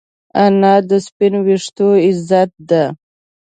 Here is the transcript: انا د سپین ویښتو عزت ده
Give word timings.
انا 0.43 0.73
د 0.89 0.91
سپین 1.05 1.33
ویښتو 1.45 1.87
عزت 2.05 2.51
ده 2.69 2.83